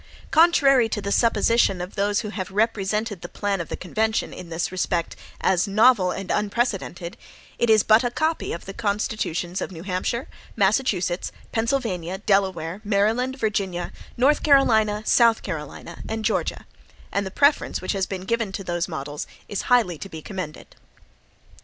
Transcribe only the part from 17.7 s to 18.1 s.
which has